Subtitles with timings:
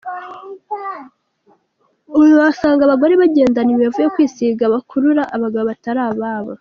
[2.21, 6.53] Uzasanga abagore bagendana imibavu yo kwisiga bakurura n’abagabo batari ababo.